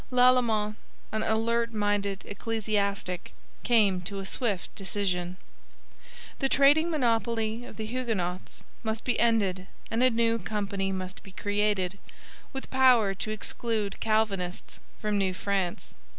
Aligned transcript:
Lalemant, 0.09 0.77
an 1.11 1.21
alert 1.21 1.71
minded 1.75 2.25
ecclesiastic, 2.25 3.35
came 3.61 4.01
to 4.01 4.17
a 4.17 4.25
swift 4.25 4.73
decision. 4.73 5.37
The 6.39 6.49
trading 6.49 6.89
monopoly 6.89 7.65
of 7.65 7.77
the 7.77 7.85
Huguenots 7.85 8.63
must 8.81 9.03
be 9.03 9.19
ended 9.19 9.67
and 9.91 10.01
a 10.01 10.09
new 10.09 10.39
company 10.39 10.91
must 10.91 11.21
be 11.21 11.31
created, 11.31 11.99
with 12.51 12.71
power 12.71 13.13
to 13.13 13.29
exclude 13.29 13.99
Calvinists 13.99 14.79
from 14.99 15.19
New 15.19 15.35
France. 15.35 15.93